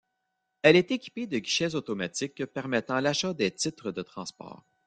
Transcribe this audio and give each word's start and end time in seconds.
Elle 0.63 0.77
est 0.77 0.89
équipée 0.89 1.27
de 1.27 1.37
guichets 1.37 1.75
automatiques 1.75 2.43
permettant 2.47 2.99
l'achat 2.99 3.35
des 3.35 3.51
titres 3.51 3.91
de 3.91 4.01
transports. 4.01 4.65